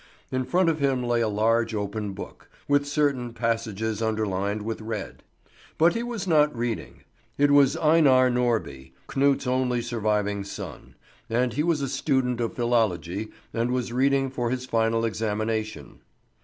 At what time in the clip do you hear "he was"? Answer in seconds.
5.93-6.25, 11.53-11.81